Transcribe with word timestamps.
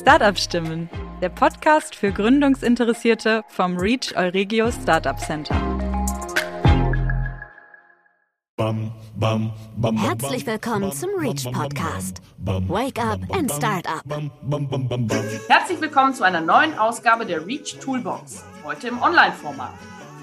Startup 0.00 0.38
Stimmen, 0.38 0.88
der 1.20 1.28
Podcast 1.28 1.94
für 1.94 2.10
Gründungsinteressierte 2.10 3.44
vom 3.48 3.76
Reach 3.76 4.16
Euregio 4.16 4.72
Startup 4.72 5.18
Center. 5.18 5.54
Herzlich 9.98 10.46
willkommen 10.46 10.90
zum 10.90 11.10
Reach 11.18 11.44
Podcast. 11.52 12.22
Wake 12.38 12.98
up 12.98 13.20
and 13.30 13.52
start 13.52 13.86
up. 13.86 14.02
Herzlich 15.48 15.82
willkommen 15.82 16.14
zu 16.14 16.24
einer 16.24 16.40
neuen 16.40 16.78
Ausgabe 16.78 17.26
der 17.26 17.46
Reach 17.46 17.76
Toolbox. 17.78 18.42
Heute 18.64 18.88
im 18.88 19.02
Online-Format. 19.02 19.74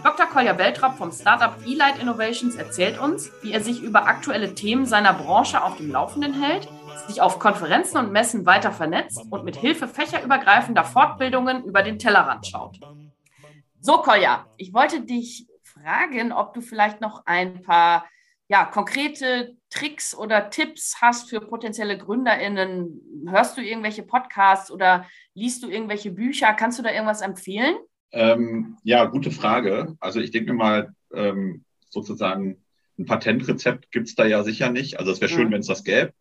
Dr. 0.04 0.26
Kolja 0.26 0.54
Beltrop 0.54 0.98
vom 0.98 1.12
Startup 1.12 1.54
Elight 1.68 2.00
Innovations 2.00 2.56
erzählt 2.56 3.00
uns, 3.00 3.30
wie 3.44 3.52
er 3.52 3.62
sich 3.62 3.84
über 3.84 4.08
aktuelle 4.08 4.56
Themen 4.56 4.88
seiner 4.88 5.14
Branche 5.14 5.64
auf 5.64 5.78
dem 5.78 5.92
Laufenden 5.92 6.34
hält 6.34 6.68
sich 7.06 7.22
auf 7.22 7.40
Konferenzen 7.40 7.98
und 7.98 8.12
Messen 8.12 8.46
weiter 8.46 8.72
vernetzt 8.72 9.22
und 9.30 9.44
mit 9.44 9.56
Hilfe 9.56 9.88
fächerübergreifender 9.88 10.84
Fortbildungen 10.84 11.64
über 11.64 11.84
den 11.84 12.00
Tellerrand 12.00 12.48
schaut. 12.48 12.80
So, 13.80 13.98
Kolja, 13.98 14.48
ich 14.58 14.74
wollte 14.74 15.02
dich 15.02 15.48
fragen, 15.64 16.32
ob 16.32 16.54
du 16.54 16.62
vielleicht 16.62 17.02
noch 17.02 17.26
ein 17.26 17.62
paar 17.62 18.06
ja, 18.50 18.66
konkrete 18.66 19.56
Tricks 19.70 20.16
oder 20.16 20.50
Tipps 20.50 21.02
hast 21.02 21.30
für 21.30 21.42
potenzielle 21.42 21.98
GründerInnen. 21.98 23.26
Hörst 23.28 23.58
du 23.58 23.62
irgendwelche 23.62 24.04
Podcasts 24.04 24.72
oder 24.72 25.06
liest 25.34 25.64
du 25.64 25.70
irgendwelche 25.70 26.12
Bücher? 26.12 26.54
Kannst 26.54 26.80
du 26.80 26.84
da 26.84 26.92
irgendwas 26.92 27.22
empfehlen? 27.22 27.76
Ähm, 28.12 28.78
ja, 28.84 29.04
gute 29.06 29.32
Frage. 29.32 29.98
Also 30.00 30.22
ich 30.22 30.32
denke 30.32 30.54
mir 30.54 30.58
mal, 30.58 30.94
ähm, 31.14 31.66
sozusagen 31.90 32.64
ein 32.98 33.06
Patentrezept 33.06 33.92
gibt 33.92 34.08
es 34.08 34.16
da 34.16 34.26
ja 34.26 34.44
sicher 34.44 34.72
nicht. 34.72 35.00
Also 35.00 35.12
es 35.12 35.20
wäre 35.20 35.30
schön, 35.30 35.48
ja. 35.48 35.52
wenn 35.52 35.62
es 35.62 35.68
das 35.68 35.84
gäbe. 35.84 36.14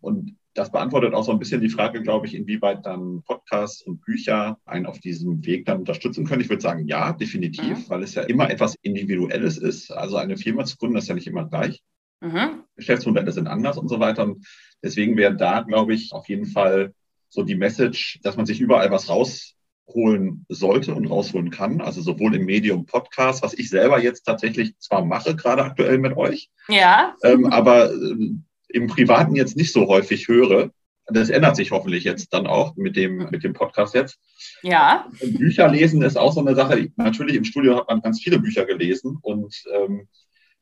Und 0.00 0.36
das 0.56 0.72
beantwortet 0.72 1.14
auch 1.14 1.24
so 1.24 1.32
ein 1.32 1.38
bisschen 1.38 1.60
die 1.60 1.68
Frage, 1.68 2.02
glaube 2.02 2.26
ich, 2.26 2.34
inwieweit 2.34 2.86
dann 2.86 3.22
Podcasts 3.22 3.82
und 3.82 4.00
Bücher 4.00 4.58
einen 4.64 4.86
auf 4.86 4.98
diesem 5.00 5.44
Weg 5.44 5.66
dann 5.66 5.80
unterstützen 5.80 6.26
können. 6.26 6.40
Ich 6.40 6.48
würde 6.48 6.62
sagen, 6.62 6.86
ja, 6.86 7.12
definitiv, 7.12 7.78
mhm. 7.78 7.90
weil 7.90 8.02
es 8.02 8.14
ja 8.14 8.22
immer 8.22 8.50
etwas 8.50 8.74
Individuelles 8.82 9.58
ist. 9.58 9.90
Also 9.90 10.16
eine 10.16 10.36
Firma 10.36 10.64
zu 10.64 10.76
gründen 10.78 10.96
ist 10.96 11.08
ja 11.08 11.14
nicht 11.14 11.26
immer 11.26 11.46
gleich. 11.46 11.82
Mhm. 12.20 12.62
Geschäftsmodelle 12.76 13.32
sind 13.32 13.46
anders 13.46 13.76
und 13.76 13.88
so 13.88 14.00
weiter. 14.00 14.24
Und 14.24 14.46
deswegen 14.82 15.16
wäre 15.16 15.36
da, 15.36 15.60
glaube 15.60 15.94
ich, 15.94 16.12
auf 16.12 16.28
jeden 16.28 16.46
Fall 16.46 16.94
so 17.28 17.42
die 17.42 17.56
Message, 17.56 18.20
dass 18.22 18.36
man 18.36 18.46
sich 18.46 18.60
überall 18.60 18.90
was 18.90 19.10
rausholen 19.10 20.46
sollte 20.48 20.94
und 20.94 21.06
rausholen 21.06 21.50
kann. 21.50 21.82
Also 21.82 22.00
sowohl 22.00 22.34
im 22.34 22.46
Medium 22.46 22.86
Podcast, 22.86 23.42
was 23.42 23.52
ich 23.52 23.68
selber 23.68 24.00
jetzt 24.00 24.22
tatsächlich 24.22 24.78
zwar 24.78 25.04
mache, 25.04 25.36
gerade 25.36 25.64
aktuell 25.64 25.98
mit 25.98 26.16
euch. 26.16 26.50
Ja. 26.68 27.14
Ähm, 27.22 27.46
aber 27.46 27.92
äh, 27.92 28.30
im 28.68 28.86
Privaten 28.86 29.36
jetzt 29.36 29.56
nicht 29.56 29.72
so 29.72 29.86
häufig 29.86 30.28
höre. 30.28 30.70
Das 31.08 31.30
ändert 31.30 31.54
sich 31.54 31.70
hoffentlich 31.70 32.02
jetzt 32.02 32.32
dann 32.32 32.46
auch 32.46 32.74
mit 32.76 32.96
dem, 32.96 33.28
mit 33.30 33.44
dem 33.44 33.52
Podcast 33.52 33.94
jetzt. 33.94 34.18
Ja. 34.62 35.08
Bücher 35.20 35.68
lesen 35.68 36.02
ist 36.02 36.16
auch 36.16 36.32
so 36.32 36.40
eine 36.40 36.56
Sache. 36.56 36.90
Natürlich 36.96 37.36
im 37.36 37.44
Studio 37.44 37.76
hat 37.76 37.88
man 37.88 38.00
ganz 38.00 38.20
viele 38.20 38.40
Bücher 38.40 38.64
gelesen 38.64 39.18
und 39.22 39.54
ähm, 39.72 40.08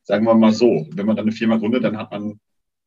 sagen 0.03 0.25
wir 0.27 0.35
mal 0.35 0.53
so, 0.53 0.87
wenn 0.93 1.07
man 1.07 1.17
dann 1.17 1.25
eine 1.25 1.33
Firma 1.33 1.57
gründet, 1.57 1.85
dann 1.85 1.97
hat 1.97 2.11
man 2.11 2.41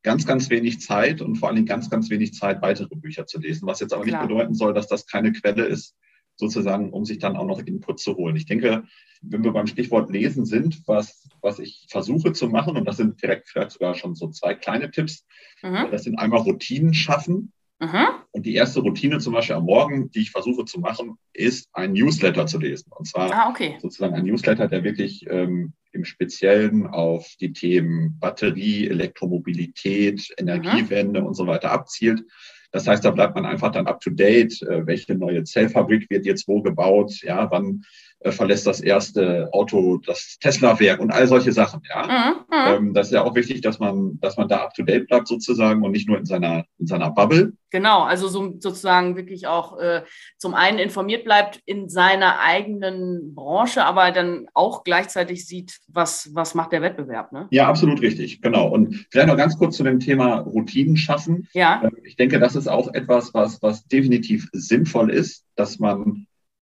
ganz, 0.04 0.26
ganz 0.26 0.50
wenig 0.50 0.80
Zeit 0.82 1.22
und 1.22 1.36
vor 1.36 1.50
allen 1.50 1.56
Dingen 1.56 1.68
ganz, 1.68 1.90
ganz 1.90 2.10
wenig 2.10 2.34
Zeit, 2.34 2.62
weitere 2.62 2.96
Bücher 2.96 3.26
zu 3.26 3.40
lesen, 3.40 3.68
was 3.68 3.80
jetzt 3.80 3.94
aber 3.94 4.04
Klar. 4.04 4.22
nicht 4.22 4.30
bedeuten 4.30 4.54
soll, 4.54 4.74
dass 4.74 4.88
das 4.88 5.08
keine 5.08 5.34
Quelle 5.34 5.66
ist, 5.66 5.96
sozusagen, 6.36 6.92
um 6.92 7.04
sich 7.04 7.20
dann 7.20 7.36
auch 7.36 7.46
noch 7.46 7.60
Input 7.60 8.00
zu 8.00 8.16
holen. 8.16 8.36
Ich 8.36 8.46
denke, 8.46 8.84
wenn 9.22 9.44
wir 9.44 9.52
beim 9.52 9.68
Stichwort 9.68 10.12
Lesen 10.12 10.46
sind, 10.46 10.88
was, 10.88 11.27
was 11.42 11.60
ich 11.60 11.86
versuche 11.90 12.34
zu 12.34 12.50
machen, 12.50 12.78
und 12.78 12.86
das 12.86 12.98
sind 12.98 13.22
direkt 13.22 13.50
vielleicht 13.50 13.72
sogar 13.72 13.96
schon 13.96 14.16
so 14.16 14.30
zwei 14.30 14.54
kleine 14.54 14.92
Tipps, 14.92 15.26
mhm. 15.62 15.88
das 15.92 16.04
sind 16.04 16.18
einmal 16.18 16.42
Routinen 16.42 16.94
schaffen. 16.94 17.52
Mhm. 17.80 18.08
Und 18.32 18.46
die 18.46 18.56
erste 18.56 18.80
Routine 18.80 19.20
zum 19.20 19.34
Beispiel 19.34 19.56
am 19.56 19.66
Morgen, 19.66 20.10
die 20.10 20.22
ich 20.22 20.32
versuche 20.32 20.66
zu 20.66 20.80
machen, 20.80 21.18
ist 21.34 21.70
ein 21.74 21.94
Newsletter 21.94 22.48
zu 22.48 22.58
lesen. 22.58 22.92
Und 22.92 23.08
zwar 23.08 23.32
ah, 23.32 23.50
okay. 23.50 23.78
sozusagen 23.80 24.16
ein 24.16 24.26
Newsletter, 24.26 24.68
der 24.68 24.84
wirklich 24.84 25.26
ähm, 25.30 25.74
im 25.92 26.04
Speziellen 26.04 26.88
auf 26.88 27.28
die 27.40 27.54
Themen 27.54 28.18
Batterie, 28.20 28.88
Elektromobilität, 28.88 30.34
Energiewende 30.38 31.22
mhm. 31.22 31.28
und 31.28 31.34
so 31.36 31.46
weiter 31.46 31.72
abzielt. 31.72 32.24
Das 32.72 32.88
heißt, 32.88 33.04
da 33.04 33.12
bleibt 33.12 33.36
man 33.36 33.46
einfach 33.46 33.72
dann 33.72 33.88
up 33.88 34.02
to 34.02 34.10
date. 34.10 34.62
Äh, 34.62 34.86
welche 34.86 35.16
neue 35.16 35.44
Zellfabrik 35.44 36.10
wird 36.10 36.26
jetzt 36.26 36.48
wo 36.48 36.62
gebaut? 36.62 37.14
Ja, 37.22 37.50
wann 37.50 37.84
äh, 38.20 38.32
verlässt 38.32 38.68
das 38.68 38.82
erste 38.82 39.50
Auto 39.54 39.98
das 40.06 40.38
Tesla-Werk 40.40 41.00
und 41.00 41.12
all 41.12 41.28
solche 41.28 41.52
Sachen. 41.52 41.82
Ja, 41.88 42.04
mhm, 42.04 42.56
mhm. 42.58 42.88
ähm, 42.88 42.94
das 42.94 43.08
ist 43.08 43.14
ja 43.14 43.24
auch 43.24 43.36
wichtig, 43.36 43.62
dass 43.62 43.80
man, 43.80 44.20
dass 44.20 44.38
man 44.38 44.48
da 44.48 44.64
up 44.66 44.74
to 44.74 44.84
date 44.84 45.08
bleibt 45.08 45.28
sozusagen 45.28 45.84
und 45.84 45.92
nicht 45.92 46.08
nur 46.08 46.18
in 46.18 46.26
seiner 46.26 46.66
in 46.80 46.88
seiner 46.88 47.12
Bubble. 47.12 47.54
Genau, 47.70 48.04
also 48.04 48.28
so, 48.30 48.56
sozusagen 48.60 49.16
wirklich 49.18 49.48
auch 49.48 49.78
äh, 49.78 50.04
zum 50.38 50.54
einen 50.54 50.80
informiert 50.80 51.26
bleibt 51.26 51.62
in 51.66 51.90
seiner 51.90 52.40
eigenen 52.40 53.36
Branche, 53.36 53.84
aber 53.84 54.12
dann 54.12 54.48
auch 54.54 54.84
gleichzeitig 54.84 55.46
sieht, 55.46 55.78
was 55.88 56.30
was 56.34 56.56
macht 56.56 56.72
der 56.72 56.82
Wettbewerb. 56.82 57.34
Ne? 57.34 57.48
Ja, 57.52 57.68
absolut 57.68 58.02
richtig, 58.02 58.42
genau. 58.42 58.70
Und 58.70 59.08
vielleicht 59.12 59.28
noch 59.28 59.38
ganz 59.38 59.58
kurz 59.58 59.76
zu 59.76 59.84
dem 59.84 60.00
Thema 60.00 60.38
Routinen 60.38 60.96
schaffen. 60.96 61.50
Ja. 61.54 61.82
Ähm, 61.84 61.98
ich 62.04 62.16
denke, 62.16 62.40
das 62.40 62.56
ist 62.56 62.68
auch 62.68 62.94
etwas, 62.94 63.34
was 63.34 63.62
was 63.62 63.86
definitiv 63.88 64.48
sinnvoll 64.54 65.10
ist, 65.10 65.44
dass 65.56 65.80
man 65.80 66.28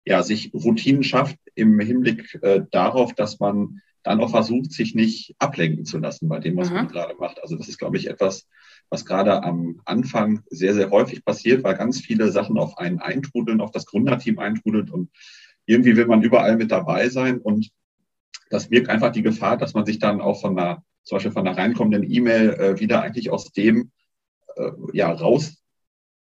ja, 0.05 0.23
sich 0.23 0.53
Routinen 0.53 1.03
schafft 1.03 1.37
im 1.55 1.79
Hinblick 1.79 2.39
äh, 2.41 2.61
darauf, 2.71 3.13
dass 3.13 3.39
man 3.39 3.81
dann 4.03 4.19
auch 4.19 4.31
versucht, 4.31 4.71
sich 4.73 4.95
nicht 4.95 5.33
ablenken 5.39 5.85
zu 5.85 5.97
lassen 5.97 6.27
bei 6.27 6.39
dem, 6.39 6.57
was 6.57 6.69
mhm. 6.69 6.75
man 6.75 6.87
gerade 6.89 7.15
macht. 7.15 7.41
Also 7.41 7.55
das 7.55 7.69
ist, 7.69 7.77
glaube 7.77 7.97
ich, 7.97 8.09
etwas, 8.09 8.47
was 8.89 9.05
gerade 9.05 9.43
am 9.43 9.81
Anfang 9.85 10.43
sehr, 10.49 10.73
sehr 10.73 10.91
häufig 10.91 11.23
passiert, 11.23 11.63
weil 11.63 11.75
ganz 11.75 12.01
viele 12.01 12.29
Sachen 12.31 12.57
auf 12.57 12.77
einen 12.77 12.99
eintrudeln, 12.99 13.61
auf 13.61 13.71
das 13.71 13.85
Gründerteam 13.85 14.39
eintrudelt 14.39 14.91
und 14.91 15.09
irgendwie 15.65 15.95
will 15.95 16.05
man 16.05 16.21
überall 16.21 16.57
mit 16.57 16.71
dabei 16.71 17.07
sein 17.07 17.39
und 17.39 17.69
das 18.49 18.69
wirkt 18.69 18.89
einfach 18.89 19.11
die 19.11 19.23
Gefahr, 19.23 19.57
dass 19.57 19.73
man 19.73 19.85
sich 19.85 19.99
dann 19.99 20.19
auch 20.19 20.41
von 20.41 20.59
einer, 20.59 20.83
zum 21.03 21.15
Beispiel 21.15 21.31
von 21.31 21.47
einer 21.47 21.57
reinkommenden 21.57 22.09
E-Mail 22.09 22.49
äh, 22.51 22.79
wieder 22.79 23.01
eigentlich 23.01 23.31
aus 23.31 23.53
dem 23.53 23.91
äh, 24.57 24.71
ja 24.91 25.11
raus 25.11 25.62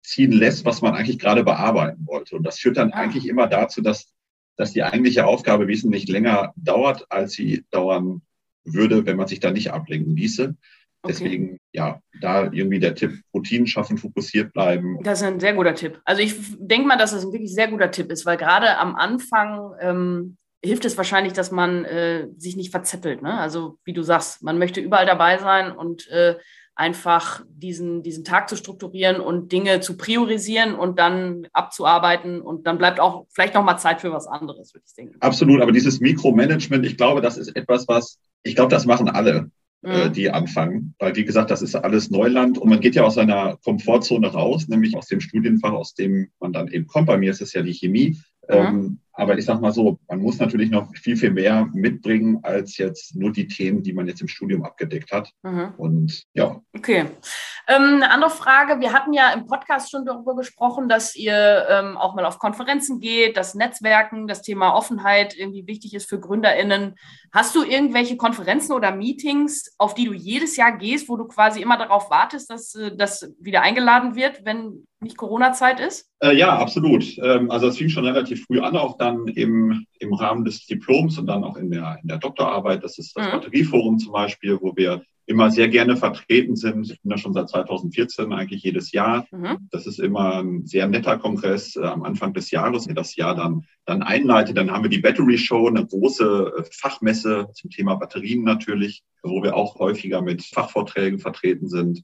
ziehen 0.02 0.32
lässt, 0.32 0.64
was 0.64 0.82
man 0.82 0.94
eigentlich 0.94 1.18
gerade 1.18 1.44
bearbeiten 1.44 2.06
wollte. 2.06 2.36
Und 2.36 2.44
das 2.44 2.58
führt 2.58 2.76
dann 2.76 2.92
ah. 2.92 2.96
eigentlich 2.96 3.26
immer 3.26 3.46
dazu, 3.46 3.80
dass, 3.80 4.12
dass 4.56 4.72
die 4.72 4.82
eigentliche 4.82 5.26
Aufgabe 5.26 5.68
wesentlich 5.68 6.08
länger 6.08 6.52
dauert, 6.56 7.06
als 7.10 7.32
sie 7.32 7.64
dauern 7.70 8.22
würde, 8.64 9.06
wenn 9.06 9.16
man 9.16 9.28
sich 9.28 9.40
da 9.40 9.50
nicht 9.50 9.72
ablenken 9.72 10.16
ließe. 10.16 10.54
Okay. 11.04 11.12
Deswegen, 11.12 11.58
ja, 11.72 12.00
da 12.20 12.44
irgendwie 12.52 12.78
der 12.78 12.94
Tipp, 12.94 13.22
Routinen 13.34 13.66
schaffen, 13.66 13.98
fokussiert 13.98 14.52
bleiben. 14.52 15.02
Das 15.02 15.20
ist 15.20 15.26
ein 15.26 15.40
sehr 15.40 15.54
guter 15.54 15.74
Tipp. 15.74 16.00
Also 16.04 16.22
ich 16.22 16.36
denke 16.58 16.86
mal, 16.86 16.96
dass 16.96 17.10
das 17.10 17.24
ein 17.24 17.32
wirklich 17.32 17.52
sehr 17.52 17.68
guter 17.68 17.90
Tipp 17.90 18.10
ist, 18.12 18.24
weil 18.24 18.36
gerade 18.36 18.78
am 18.78 18.94
Anfang 18.94 19.72
ähm, 19.80 20.36
hilft 20.64 20.84
es 20.84 20.96
wahrscheinlich, 20.96 21.32
dass 21.32 21.50
man 21.50 21.84
äh, 21.84 22.28
sich 22.36 22.56
nicht 22.56 22.70
verzettelt. 22.70 23.20
Ne? 23.20 23.36
Also 23.36 23.78
wie 23.84 23.92
du 23.92 24.02
sagst, 24.02 24.44
man 24.44 24.58
möchte 24.58 24.80
überall 24.80 25.06
dabei 25.06 25.38
sein 25.38 25.72
und 25.72 26.08
äh, 26.08 26.36
einfach 26.74 27.44
diesen, 27.48 28.02
diesen 28.02 28.24
Tag 28.24 28.48
zu 28.48 28.56
strukturieren 28.56 29.20
und 29.20 29.52
Dinge 29.52 29.80
zu 29.80 29.96
priorisieren 29.96 30.74
und 30.74 30.98
dann 30.98 31.46
abzuarbeiten. 31.52 32.40
Und 32.40 32.66
dann 32.66 32.78
bleibt 32.78 33.00
auch 33.00 33.26
vielleicht 33.30 33.54
noch 33.54 33.64
mal 33.64 33.76
Zeit 33.76 34.00
für 34.00 34.12
was 34.12 34.26
anderes, 34.26 34.74
würde 34.74 34.84
ich 34.86 34.94
denken. 34.94 35.16
Absolut, 35.20 35.60
aber 35.60 35.72
dieses 35.72 36.00
Mikromanagement, 36.00 36.84
ich 36.86 36.96
glaube, 36.96 37.20
das 37.20 37.36
ist 37.36 37.54
etwas, 37.56 37.86
was, 37.88 38.18
ich 38.42 38.54
glaube, 38.54 38.70
das 38.70 38.86
machen 38.86 39.08
alle. 39.08 39.50
Äh, 39.84 40.08
mhm. 40.08 40.12
die 40.12 40.30
anfangen. 40.30 40.94
Weil, 41.00 41.16
wie 41.16 41.24
gesagt, 41.24 41.50
das 41.50 41.60
ist 41.60 41.74
alles 41.74 42.08
Neuland 42.08 42.56
und 42.56 42.68
man 42.68 42.78
geht 42.78 42.94
ja 42.94 43.02
aus 43.02 43.16
seiner 43.16 43.58
Komfortzone 43.64 44.28
raus, 44.28 44.68
nämlich 44.68 44.96
aus 44.96 45.08
dem 45.08 45.20
Studienfach, 45.20 45.72
aus 45.72 45.94
dem 45.94 46.28
man 46.38 46.52
dann 46.52 46.68
eben 46.68 46.86
kommt. 46.86 47.08
Bei 47.08 47.18
mir 47.18 47.32
ist 47.32 47.42
es 47.42 47.52
ja 47.52 47.62
die 47.62 47.74
Chemie. 47.74 48.16
Mhm. 48.48 48.54
Ähm, 48.54 49.00
aber 49.14 49.36
ich 49.36 49.44
sag 49.44 49.60
mal 49.60 49.72
so, 49.72 49.98
man 50.08 50.20
muss 50.20 50.38
natürlich 50.38 50.70
noch 50.70 50.88
viel, 50.96 51.16
viel 51.16 51.30
mehr 51.30 51.68
mitbringen 51.74 52.40
als 52.42 52.78
jetzt 52.78 53.14
nur 53.14 53.30
die 53.30 53.46
Themen, 53.46 53.82
die 53.82 53.92
man 53.92 54.06
jetzt 54.06 54.22
im 54.22 54.28
Studium 54.28 54.64
abgedeckt 54.64 55.12
hat. 55.12 55.30
Mhm. 55.42 55.74
Und 55.76 56.22
ja. 56.32 56.60
Okay. 56.74 57.06
Ähm, 57.68 57.96
eine 57.96 58.10
andere 58.10 58.30
Frage. 58.30 58.80
Wir 58.80 58.92
hatten 58.92 59.12
ja 59.12 59.32
im 59.32 59.46
Podcast 59.46 59.90
schon 59.90 60.06
darüber 60.06 60.34
gesprochen, 60.34 60.88
dass 60.88 61.14
ihr 61.14 61.66
ähm, 61.68 61.96
auch 61.98 62.14
mal 62.14 62.24
auf 62.24 62.38
Konferenzen 62.38 63.00
geht, 63.00 63.36
dass 63.36 63.54
Netzwerken, 63.54 64.26
das 64.26 64.42
Thema 64.42 64.74
Offenheit 64.74 65.36
irgendwie 65.36 65.66
wichtig 65.66 65.94
ist 65.94 66.08
für 66.08 66.18
GründerInnen. 66.18 66.94
Hast 67.32 67.54
du 67.54 67.62
irgendwelche 67.62 68.16
Konferenzen 68.16 68.72
oder 68.72 68.92
Meetings, 68.92 69.74
auf 69.78 69.94
die 69.94 70.06
du 70.06 70.14
jedes 70.14 70.56
Jahr 70.56 70.76
gehst, 70.76 71.08
wo 71.08 71.16
du 71.16 71.26
quasi 71.26 71.60
immer 71.60 71.76
darauf 71.76 72.10
wartest, 72.10 72.50
dass 72.50 72.74
äh, 72.74 72.96
das 72.96 73.30
wieder 73.38 73.60
eingeladen 73.60 74.14
wird, 74.14 74.44
wenn 74.44 74.86
nicht 75.02 75.16
Corona-Zeit 75.16 75.80
ist? 75.80 76.10
Äh, 76.20 76.36
ja, 76.36 76.56
absolut. 76.56 77.04
Ähm, 77.18 77.50
also 77.50 77.68
es 77.68 77.78
fing 77.78 77.88
schon 77.88 78.06
relativ 78.06 78.44
früh 78.44 78.60
an, 78.60 78.76
auch 78.76 78.96
dann 78.96 79.28
im, 79.28 79.86
im 79.98 80.14
Rahmen 80.14 80.44
des 80.44 80.66
Diploms 80.66 81.18
und 81.18 81.26
dann 81.26 81.44
auch 81.44 81.56
in 81.56 81.70
der, 81.70 81.98
in 82.02 82.08
der 82.08 82.18
Doktorarbeit. 82.18 82.82
Das 82.84 82.98
ist 82.98 83.16
das 83.16 83.26
mhm. 83.26 83.32
Batterieforum 83.32 83.98
zum 83.98 84.12
Beispiel, 84.12 84.58
wo 84.60 84.74
wir 84.76 85.02
immer 85.26 85.50
sehr 85.50 85.68
gerne 85.68 85.96
vertreten 85.96 86.56
sind. 86.56 86.90
Ich 86.90 87.00
bin 87.00 87.10
da 87.10 87.16
schon 87.16 87.32
seit 87.32 87.48
2014 87.48 88.32
eigentlich 88.32 88.62
jedes 88.62 88.92
Jahr. 88.92 89.26
Mhm. 89.30 89.68
Das 89.70 89.86
ist 89.86 90.00
immer 90.00 90.42
ein 90.42 90.66
sehr 90.66 90.88
netter 90.88 91.18
Kongress 91.18 91.76
äh, 91.76 91.84
am 91.84 92.02
Anfang 92.02 92.34
des 92.34 92.50
Jahres, 92.50 92.86
der 92.86 92.94
das 92.94 93.16
Jahr 93.16 93.34
dann, 93.34 93.64
dann 93.84 94.02
einleitet. 94.02 94.56
Dann 94.56 94.70
haben 94.70 94.82
wir 94.82 94.90
die 94.90 94.98
Battery 94.98 95.38
Show, 95.38 95.68
eine 95.68 95.86
große 95.86 96.52
äh, 96.58 96.64
Fachmesse 96.72 97.48
zum 97.54 97.70
Thema 97.70 97.94
Batterien 97.94 98.42
natürlich, 98.42 99.02
wo 99.22 99.42
wir 99.42 99.56
auch 99.56 99.78
häufiger 99.78 100.22
mit 100.22 100.42
Fachvorträgen 100.42 101.20
vertreten 101.20 101.68
sind. 101.68 102.02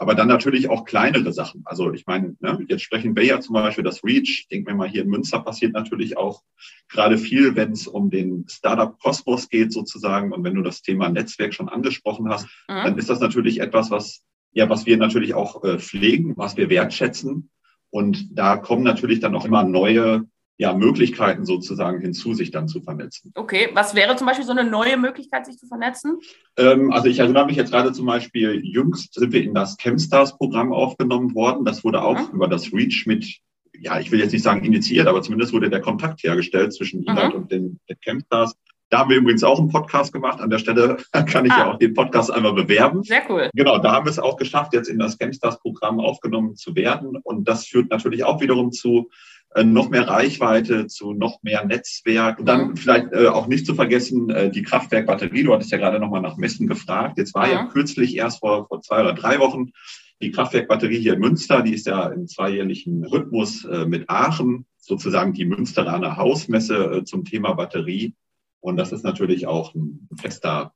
Aber 0.00 0.14
dann 0.14 0.28
natürlich 0.28 0.70
auch 0.70 0.86
kleinere 0.86 1.30
Sachen. 1.30 1.62
Also 1.66 1.92
ich 1.92 2.06
meine, 2.06 2.34
ne, 2.40 2.64
jetzt 2.68 2.80
sprechen 2.82 3.14
wir 3.14 3.22
ja 3.22 3.38
zum 3.38 3.52
Beispiel 3.52 3.84
das 3.84 4.02
Reach. 4.02 4.40
Ich 4.40 4.48
denke 4.48 4.70
mir 4.70 4.76
mal, 4.78 4.88
hier 4.88 5.02
in 5.02 5.10
Münster 5.10 5.40
passiert 5.40 5.74
natürlich 5.74 6.16
auch 6.16 6.42
gerade 6.88 7.18
viel, 7.18 7.54
wenn 7.54 7.72
es 7.72 7.86
um 7.86 8.08
den 8.08 8.46
Startup 8.48 8.98
Kosmos 8.98 9.50
geht 9.50 9.74
sozusagen. 9.74 10.32
Und 10.32 10.42
wenn 10.42 10.54
du 10.54 10.62
das 10.62 10.80
Thema 10.80 11.10
Netzwerk 11.10 11.52
schon 11.52 11.68
angesprochen 11.68 12.30
hast, 12.30 12.46
mhm. 12.66 12.82
dann 12.84 12.98
ist 12.98 13.10
das 13.10 13.20
natürlich 13.20 13.60
etwas, 13.60 13.90
was 13.90 14.22
ja, 14.52 14.70
was 14.70 14.86
wir 14.86 14.96
natürlich 14.96 15.34
auch 15.34 15.62
äh, 15.64 15.78
pflegen, 15.78 16.34
was 16.36 16.56
wir 16.56 16.70
wertschätzen. 16.70 17.50
Und 17.90 18.26
da 18.38 18.56
kommen 18.56 18.82
natürlich 18.82 19.20
dann 19.20 19.34
auch 19.34 19.44
immer 19.44 19.64
neue 19.64 20.22
ja, 20.60 20.74
Möglichkeiten 20.74 21.46
sozusagen 21.46 22.02
hinzu, 22.02 22.34
sich 22.34 22.50
dann 22.50 22.68
zu 22.68 22.82
vernetzen. 22.82 23.32
Okay, 23.34 23.70
was 23.72 23.94
wäre 23.94 24.14
zum 24.16 24.26
Beispiel 24.26 24.44
so 24.44 24.52
eine 24.52 24.68
neue 24.68 24.98
Möglichkeit, 24.98 25.46
sich 25.46 25.56
zu 25.56 25.66
vernetzen? 25.66 26.18
Ähm, 26.58 26.92
also 26.92 27.08
ich 27.08 27.18
erinnere 27.18 27.46
mich 27.46 27.56
jetzt 27.56 27.72
gerade 27.72 27.94
zum 27.94 28.04
Beispiel, 28.04 28.60
jüngst 28.62 29.14
sind 29.14 29.32
wir 29.32 29.42
in 29.42 29.54
das 29.54 29.78
Chemstars-Programm 29.78 30.74
aufgenommen 30.74 31.34
worden. 31.34 31.64
Das 31.64 31.82
wurde 31.82 32.02
auch 32.02 32.28
mhm. 32.28 32.34
über 32.34 32.46
das 32.46 32.74
REACH 32.74 33.06
mit, 33.06 33.38
ja, 33.72 33.98
ich 34.00 34.10
will 34.10 34.20
jetzt 34.20 34.32
nicht 34.32 34.42
sagen 34.42 34.62
initiiert, 34.62 35.06
aber 35.06 35.22
zumindest 35.22 35.54
wurde 35.54 35.70
der 35.70 35.80
Kontakt 35.80 36.22
hergestellt 36.24 36.74
zwischen 36.74 37.00
mhm. 37.00 37.06
Inhalt 37.06 37.32
und 37.32 37.50
den, 37.50 37.80
den 37.88 37.96
Chemstars. 38.04 38.54
Da 38.90 38.98
haben 38.98 39.08
wir 39.08 39.16
übrigens 39.16 39.42
auch 39.42 39.58
einen 39.58 39.70
Podcast 39.70 40.12
gemacht. 40.12 40.42
An 40.42 40.50
der 40.50 40.58
Stelle 40.58 40.98
kann 41.26 41.46
ich 41.46 41.52
ah. 41.52 41.58
ja 41.58 41.72
auch 41.72 41.78
den 41.78 41.94
Podcast 41.94 42.30
einmal 42.30 42.52
bewerben. 42.52 43.02
Sehr 43.02 43.22
cool. 43.30 43.48
Genau, 43.54 43.78
da 43.78 43.92
haben 43.92 44.04
wir 44.04 44.10
es 44.10 44.18
auch 44.18 44.36
geschafft, 44.36 44.74
jetzt 44.74 44.90
in 44.90 44.98
das 44.98 45.16
Gamestars-Programm 45.16 46.00
aufgenommen 46.00 46.54
zu 46.54 46.76
werden. 46.76 47.16
Und 47.16 47.48
das 47.48 47.64
führt 47.64 47.88
natürlich 47.88 48.24
auch 48.24 48.42
wiederum 48.42 48.72
zu 48.72 49.08
äh, 49.54 49.64
noch 49.64 49.90
mehr 49.90 50.06
Reichweite, 50.06 50.86
zu 50.86 51.12
noch 51.12 51.42
mehr 51.42 51.64
Netzwerk. 51.64 52.38
Und 52.38 52.46
dann 52.46 52.76
vielleicht 52.76 53.12
äh, 53.12 53.26
auch 53.26 53.46
nicht 53.46 53.66
zu 53.66 53.74
vergessen, 53.74 54.30
äh, 54.30 54.50
die 54.50 54.62
Kraftwerkbatterie. 54.62 55.42
Du 55.42 55.52
hattest 55.52 55.72
ja 55.72 55.78
gerade 55.78 55.98
nochmal 55.98 56.22
nach 56.22 56.36
Messen 56.36 56.66
gefragt. 56.66 57.18
Jetzt 57.18 57.34
war 57.34 57.48
ja, 57.48 57.54
ja 57.54 57.66
kürzlich 57.66 58.16
erst 58.16 58.40
vor, 58.40 58.66
vor 58.68 58.80
zwei 58.82 59.00
oder 59.00 59.14
drei 59.14 59.38
Wochen 59.40 59.70
die 60.22 60.30
Kraftwerkbatterie 60.30 61.00
hier 61.00 61.14
in 61.14 61.20
Münster. 61.20 61.62
Die 61.62 61.74
ist 61.74 61.86
ja 61.86 62.06
im 62.08 62.26
zweijährlichen 62.28 63.04
Rhythmus 63.04 63.64
äh, 63.64 63.86
mit 63.86 64.08
Aachen, 64.08 64.66
sozusagen 64.78 65.32
die 65.32 65.46
Münsteraner 65.46 66.16
Hausmesse 66.16 66.76
äh, 66.76 67.04
zum 67.04 67.24
Thema 67.24 67.54
Batterie. 67.54 68.14
Und 68.60 68.76
das 68.76 68.92
ist 68.92 69.04
natürlich 69.04 69.46
auch 69.46 69.74
ein 69.74 70.08
fester 70.16 70.74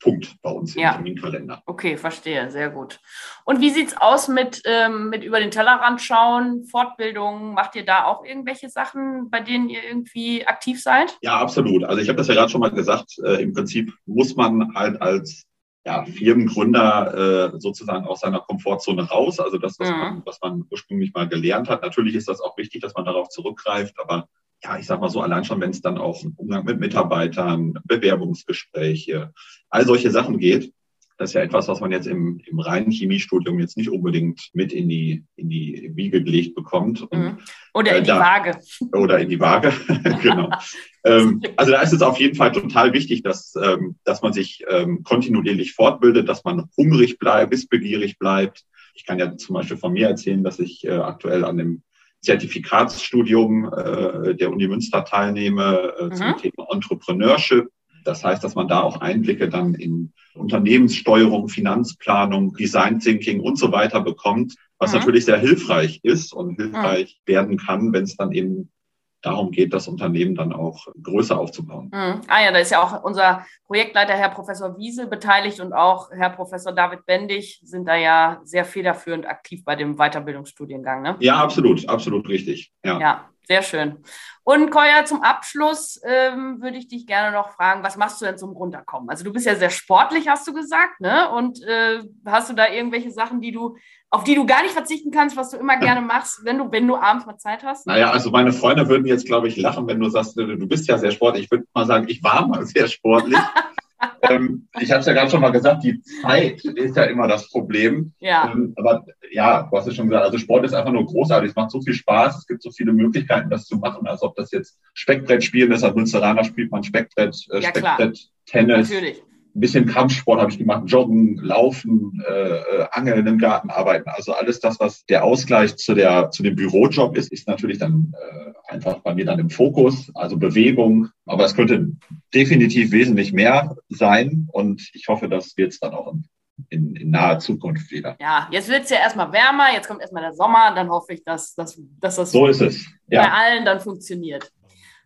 Punkt 0.00 0.36
bei 0.42 0.50
uns 0.50 0.76
im 0.76 0.82
ja. 0.82 0.92
Terminkalender. 0.92 1.62
Okay, 1.66 1.96
verstehe, 1.96 2.50
sehr 2.50 2.70
gut. 2.70 3.00
Und 3.44 3.60
wie 3.60 3.70
sieht 3.70 3.88
es 3.88 3.96
aus 3.96 4.28
mit, 4.28 4.62
ähm, 4.64 5.08
mit 5.10 5.24
über 5.24 5.40
den 5.40 5.50
Tellerrand 5.50 6.00
schauen, 6.00 6.64
Fortbildungen? 6.64 7.54
Macht 7.54 7.74
ihr 7.76 7.84
da 7.84 8.04
auch 8.04 8.24
irgendwelche 8.24 8.68
Sachen, 8.68 9.30
bei 9.30 9.40
denen 9.40 9.68
ihr 9.68 9.82
irgendwie 9.82 10.46
aktiv 10.46 10.82
seid? 10.82 11.16
Ja, 11.22 11.38
absolut. 11.38 11.84
Also 11.84 12.00
ich 12.00 12.08
habe 12.08 12.16
das 12.16 12.28
ja 12.28 12.34
gerade 12.34 12.50
schon 12.50 12.60
mal 12.60 12.70
gesagt, 12.70 13.18
äh, 13.24 13.42
im 13.42 13.52
Prinzip 13.52 13.92
muss 14.06 14.36
man 14.36 14.74
halt 14.74 15.00
als 15.02 15.44
ja, 15.84 16.04
Firmengründer 16.04 17.54
äh, 17.54 17.60
sozusagen 17.60 18.06
aus 18.06 18.20
seiner 18.20 18.40
Komfortzone 18.40 19.08
raus. 19.08 19.40
Also 19.40 19.58
das, 19.58 19.78
was, 19.78 19.90
mhm. 19.90 19.96
man, 19.96 20.22
was 20.26 20.38
man 20.42 20.64
ursprünglich 20.70 21.12
mal 21.14 21.28
gelernt 21.28 21.68
hat. 21.68 21.82
Natürlich 21.82 22.14
ist 22.14 22.28
das 22.28 22.40
auch 22.40 22.56
wichtig, 22.58 22.82
dass 22.82 22.94
man 22.94 23.04
darauf 23.04 23.28
zurückgreift, 23.30 23.94
aber 23.98 24.28
ja, 24.62 24.76
ich 24.76 24.86
sag 24.86 25.00
mal 25.00 25.08
so, 25.08 25.20
allein 25.20 25.44
schon, 25.44 25.60
wenn 25.60 25.70
es 25.70 25.80
dann 25.80 25.98
auch 25.98 26.22
um 26.24 26.34
Umgang 26.36 26.64
mit 26.64 26.80
Mitarbeitern, 26.80 27.74
Bewerbungsgespräche, 27.84 29.32
all 29.70 29.86
solche 29.86 30.10
Sachen 30.10 30.38
geht, 30.38 30.72
das 31.18 31.30
ist 31.30 31.34
ja 31.34 31.42
etwas, 31.42 31.66
was 31.66 31.80
man 31.80 31.90
jetzt 31.90 32.06
im, 32.06 32.40
im 32.46 32.60
reinen 32.60 32.92
Chemiestudium 32.92 33.58
jetzt 33.58 33.76
nicht 33.76 33.90
unbedingt 33.90 34.50
mit 34.52 34.72
in 34.72 34.88
die, 34.88 35.24
in 35.34 35.50
die 35.50 35.90
Wiege 35.94 36.22
gelegt 36.22 36.54
bekommt. 36.54 37.02
Und, 37.02 37.18
mhm. 37.18 37.38
oder 37.74 37.96
in 37.96 38.04
äh, 38.04 38.06
die 38.06 38.12
Waage. 38.12 38.58
Oder 38.92 39.18
in 39.18 39.28
die 39.28 39.40
Waage, 39.40 39.72
genau. 40.22 40.48
ähm, 41.04 41.42
also 41.56 41.72
da 41.72 41.82
ist 41.82 41.92
es 41.92 42.02
auf 42.02 42.20
jeden 42.20 42.36
Fall 42.36 42.52
total 42.52 42.92
wichtig, 42.92 43.24
dass, 43.24 43.52
ähm, 43.60 43.96
dass 44.04 44.22
man 44.22 44.32
sich 44.32 44.64
ähm, 44.70 45.02
kontinuierlich 45.02 45.74
fortbildet, 45.74 46.28
dass 46.28 46.44
man 46.44 46.70
hungrig 46.76 47.18
bleibt, 47.18 47.50
wissbegierig 47.50 48.18
bleibt. 48.18 48.64
Ich 48.94 49.04
kann 49.04 49.18
ja 49.18 49.36
zum 49.36 49.54
Beispiel 49.54 49.76
von 49.76 49.92
mir 49.92 50.06
erzählen, 50.06 50.44
dass 50.44 50.60
ich 50.60 50.86
äh, 50.86 50.90
aktuell 50.90 51.44
an 51.44 51.58
dem 51.58 51.82
Zertifikatsstudium 52.20 53.72
äh, 53.72 54.34
der 54.36 54.52
Uni 54.52 54.68
Münster 54.68 55.04
teilnehme 55.04 55.94
äh, 55.98 56.04
mhm. 56.04 56.14
zum 56.14 56.36
Thema 56.36 56.68
Entrepreneurship. 56.70 57.68
Das 58.08 58.24
heißt, 58.24 58.42
dass 58.42 58.54
man 58.54 58.68
da 58.68 58.80
auch 58.80 59.02
Einblicke 59.02 59.50
dann 59.50 59.74
in 59.74 60.14
Unternehmenssteuerung, 60.34 61.50
Finanzplanung, 61.50 62.54
Design 62.54 63.00
Thinking 63.00 63.40
und 63.40 63.58
so 63.58 63.70
weiter 63.70 64.00
bekommt, 64.00 64.54
was 64.78 64.92
mhm. 64.92 65.00
natürlich 65.00 65.26
sehr 65.26 65.36
hilfreich 65.36 66.00
ist 66.02 66.32
und 66.32 66.56
hilfreich 66.56 67.20
mhm. 67.20 67.30
werden 67.30 67.58
kann, 67.58 67.92
wenn 67.92 68.04
es 68.04 68.16
dann 68.16 68.32
eben 68.32 68.72
darum 69.20 69.50
geht, 69.50 69.74
das 69.74 69.88
Unternehmen 69.88 70.36
dann 70.36 70.54
auch 70.54 70.86
größer 71.02 71.38
aufzubauen. 71.38 71.90
Mhm. 71.92 72.22
Ah 72.28 72.44
ja, 72.44 72.50
da 72.50 72.60
ist 72.60 72.70
ja 72.70 72.82
auch 72.82 73.04
unser 73.04 73.44
Projektleiter 73.66 74.14
Herr 74.14 74.30
Professor 74.30 74.78
Wiesel 74.78 75.06
beteiligt 75.06 75.60
und 75.60 75.74
auch 75.74 76.10
Herr 76.10 76.30
Professor 76.30 76.72
David 76.72 77.04
Bendig 77.04 77.60
sind 77.62 77.86
da 77.86 77.96
ja 77.96 78.40
sehr 78.44 78.64
federführend 78.64 79.26
aktiv 79.26 79.64
bei 79.66 79.76
dem 79.76 79.96
Weiterbildungsstudiengang. 79.96 81.02
Ne? 81.02 81.16
Ja, 81.20 81.36
absolut, 81.36 81.86
absolut 81.86 82.26
richtig. 82.26 82.72
Ja, 82.82 82.98
ja 82.98 83.28
sehr 83.48 83.62
schön. 83.62 83.96
Und 84.44 84.70
Koya, 84.70 85.04
zum 85.04 85.22
Abschluss 85.22 86.00
ähm, 86.04 86.62
würde 86.62 86.78
ich 86.78 86.88
dich 86.88 87.06
gerne 87.06 87.36
noch 87.36 87.50
fragen, 87.50 87.82
was 87.82 87.96
machst 87.96 88.20
du 88.20 88.24
denn 88.24 88.38
zum 88.38 88.50
Runterkommen? 88.50 89.10
Also 89.10 89.24
du 89.24 89.32
bist 89.32 89.46
ja 89.46 89.56
sehr 89.56 89.70
sportlich, 89.70 90.28
hast 90.28 90.46
du 90.46 90.54
gesagt, 90.54 91.00
ne? 91.00 91.30
Und 91.30 91.62
äh, 91.64 92.02
hast 92.24 92.48
du 92.48 92.54
da 92.54 92.68
irgendwelche 92.68 93.10
Sachen, 93.10 93.40
die 93.40 93.52
du 93.52 93.76
auf 94.10 94.24
die 94.24 94.34
du 94.34 94.46
gar 94.46 94.62
nicht 94.62 94.72
verzichten 94.72 95.10
kannst, 95.10 95.36
was 95.36 95.50
du 95.50 95.58
immer 95.58 95.76
gerne 95.78 96.00
machst, 96.00 96.42
wenn 96.42 96.56
du, 96.56 96.72
wenn 96.72 96.88
du 96.88 96.96
abends 96.96 97.26
mal 97.26 97.36
Zeit 97.36 97.62
hast? 97.62 97.86
Naja, 97.86 98.10
also 98.10 98.30
meine 98.30 98.52
Freunde 98.52 98.88
würden 98.88 99.06
jetzt, 99.06 99.26
glaube 99.26 99.48
ich, 99.48 99.56
lachen, 99.58 99.86
wenn 99.86 100.00
du 100.00 100.08
sagst, 100.08 100.34
du 100.34 100.66
bist 100.66 100.88
ja 100.88 100.96
sehr 100.96 101.10
sportlich. 101.10 101.44
Ich 101.44 101.50
würde 101.50 101.66
mal 101.74 101.84
sagen, 101.84 102.06
ich 102.08 102.22
war 102.22 102.46
mal 102.46 102.64
sehr 102.64 102.88
sportlich. 102.88 103.38
ähm, 104.22 104.68
ich 104.80 104.90
habe 104.90 105.00
es 105.00 105.06
ja 105.06 105.12
gerade 105.12 105.30
schon 105.30 105.40
mal 105.40 105.50
gesagt, 105.50 105.84
die 105.84 106.00
Zeit 106.02 106.64
ist 106.64 106.96
ja 106.96 107.04
immer 107.04 107.26
das 107.26 107.48
Problem. 107.50 108.12
Ja. 108.20 108.50
Ähm, 108.52 108.72
aber 108.76 109.04
ja, 109.30 109.62
du 109.62 109.76
hast 109.76 109.86
es 109.86 109.94
schon 109.94 110.08
gesagt, 110.08 110.24
also 110.24 110.38
Sport 110.38 110.64
ist 110.64 110.74
einfach 110.74 110.92
nur 110.92 111.06
großartig. 111.06 111.50
Es 111.50 111.56
macht 111.56 111.70
so 111.70 111.80
viel 111.80 111.94
Spaß, 111.94 112.38
es 112.38 112.46
gibt 112.46 112.62
so 112.62 112.70
viele 112.70 112.92
Möglichkeiten, 112.92 113.50
das 113.50 113.66
zu 113.66 113.76
machen, 113.76 114.06
als 114.06 114.22
ob 114.22 114.36
das 114.36 114.50
jetzt 114.52 114.78
Speckbrett 114.94 115.42
spielen 115.42 115.72
ist. 115.72 115.82
Als 115.82 115.94
Münsteraner 115.94 116.44
spielt 116.44 116.70
man 116.70 116.82
Speckbrett, 116.82 117.36
äh, 117.50 117.60
ja, 117.60 117.68
Speckbrett, 117.70 118.28
Tennis. 118.46 118.90
Natürlich 118.90 119.22
ein 119.58 119.60
bisschen 119.60 119.86
Kampfsport 119.86 120.40
habe 120.40 120.52
ich 120.52 120.58
gemacht, 120.58 120.84
Joggen, 120.86 121.36
Laufen, 121.38 122.22
äh, 122.26 122.32
äh, 122.32 122.86
Angeln 122.92 123.26
im 123.26 123.38
Garten 123.38 123.70
arbeiten. 123.70 124.08
Also 124.08 124.32
alles 124.32 124.60
das, 124.60 124.78
was 124.78 125.04
der 125.06 125.24
Ausgleich 125.24 125.76
zu 125.76 125.94
der 125.94 126.30
zu 126.30 126.44
dem 126.44 126.54
Bürojob 126.54 127.16
ist, 127.16 127.32
ist 127.32 127.48
natürlich 127.48 127.78
dann 127.78 128.14
äh, 128.14 128.72
einfach 128.72 129.00
bei 129.00 129.14
mir 129.14 129.24
dann 129.24 129.40
im 129.40 129.50
Fokus. 129.50 130.12
Also 130.14 130.36
Bewegung, 130.36 131.08
aber 131.26 131.44
es 131.44 131.56
könnte 131.56 131.88
definitiv 132.32 132.92
wesentlich 132.92 133.32
mehr 133.32 133.74
sein 133.88 134.46
und 134.52 134.88
ich 134.92 135.08
hoffe, 135.08 135.28
das 135.28 135.56
wird 135.56 135.72
es 135.72 135.80
dann 135.80 135.92
auch 135.92 136.12
in, 136.12 136.24
in, 136.68 136.94
in, 136.94 137.10
naher 137.10 137.40
Zukunft 137.40 137.90
wieder. 137.90 138.16
Ja, 138.20 138.48
jetzt 138.52 138.68
wird 138.68 138.84
es 138.84 138.90
ja 138.90 138.98
erstmal 138.98 139.32
wärmer, 139.32 139.72
jetzt 139.74 139.88
kommt 139.88 140.02
erstmal 140.02 140.22
der 140.22 140.34
Sommer, 140.34 140.72
dann 140.72 140.88
hoffe 140.88 141.14
ich, 141.14 141.24
dass, 141.24 141.56
dass, 141.56 141.80
dass 142.00 142.14
das 142.14 142.30
so 142.30 142.46
ist 142.46 142.60
es. 142.60 142.86
Ja. 143.10 143.22
bei 143.22 143.32
allen 143.32 143.64
dann 143.64 143.80
funktioniert. 143.80 144.52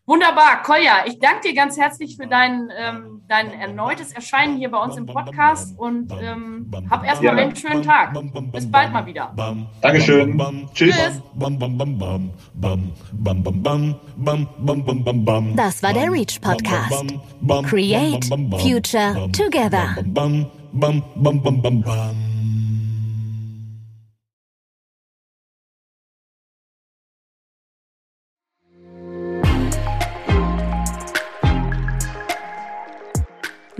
Wunderbar, 0.04 0.62
Kolja, 0.64 1.04
ich 1.06 1.20
danke 1.20 1.48
dir 1.48 1.54
ganz 1.54 1.78
herzlich 1.78 2.16
für 2.16 2.26
dein, 2.26 2.68
ähm, 2.76 3.22
dein 3.28 3.52
erneutes 3.52 4.10
Erscheinen 4.12 4.56
hier 4.58 4.68
bei 4.68 4.78
uns 4.78 4.96
im 4.96 5.06
Podcast 5.06 5.78
und 5.78 6.12
ähm, 6.20 6.68
hab 6.90 7.04
erstmal 7.06 7.38
einen 7.38 7.54
schönen 7.54 7.84
Tag. 7.84 8.12
Bis 8.52 8.68
bald 8.68 8.92
mal 8.92 9.06
wieder. 9.06 9.32
Dankeschön. 9.80 10.36
Tschüss. 10.74 11.22
Das 15.56 15.82
war 15.84 15.92
der 15.92 16.10
Reach 16.12 16.40
Podcast. 16.40 17.04
Create 17.68 18.24
Future 18.60 19.30
Together. 19.32 19.94